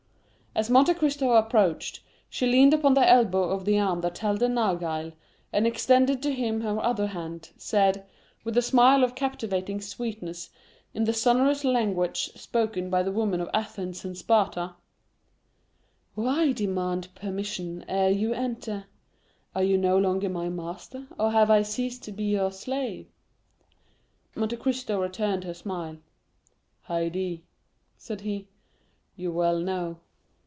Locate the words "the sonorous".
11.05-11.63